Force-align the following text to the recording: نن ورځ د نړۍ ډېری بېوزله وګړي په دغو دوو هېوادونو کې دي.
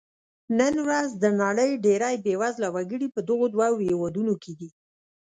نن 0.59 0.73
ورځ 0.85 1.09
د 1.23 1.25
نړۍ 1.41 1.71
ډېری 1.85 2.15
بېوزله 2.25 2.69
وګړي 2.75 3.07
په 3.15 3.19
دغو 3.27 3.45
دوو 3.55 3.71
هېوادونو 3.87 4.33
کې 4.43 4.53
دي. 4.59 4.69